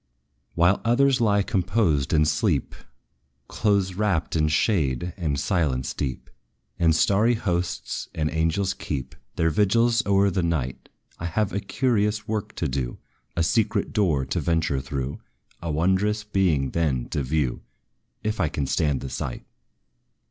[0.55, 2.73] While others lie composed in sleep,
[3.47, 6.27] Close wrapped in shade and silence deep,
[6.79, 12.27] And starry hosts and angels keep Their vigils o'er the night, I have a curious
[12.27, 12.97] work to do,
[13.37, 15.19] A secret door to venture through,
[15.61, 17.61] A wondrous being then to view;
[18.23, 19.45] If I can stand the sight.